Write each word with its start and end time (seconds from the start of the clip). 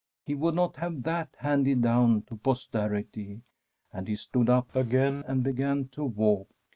He 0.25 0.33
would 0.33 0.55
not 0.55 0.77
have 0.77 1.03
that 1.03 1.29
handed 1.41 1.83
down 1.83 2.23
to 2.23 2.35
posterity; 2.35 3.43
and 3.93 4.07
he 4.07 4.15
stood 4.15 4.49
up 4.49 4.75
again 4.75 5.23
and 5.27 5.43
began 5.43 5.89
to 5.89 6.03
walk. 6.03 6.47